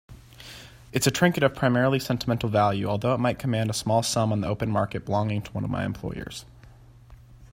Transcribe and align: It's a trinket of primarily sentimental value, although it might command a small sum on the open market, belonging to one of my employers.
It's 0.93 1.05
a 1.05 1.11
trinket 1.11 1.43
of 1.43 1.53
primarily 1.53 1.99
sentimental 1.99 2.49
value, 2.49 2.87
although 2.87 3.13
it 3.13 3.19
might 3.19 3.37
command 3.37 3.69
a 3.69 3.73
small 3.73 4.01
sum 4.01 4.31
on 4.31 4.41
the 4.41 4.47
open 4.47 4.71
market, 4.71 5.05
belonging 5.05 5.43
to 5.43 5.51
one 5.51 5.63
of 5.63 5.69
my 5.69 5.85
employers. 5.85 6.43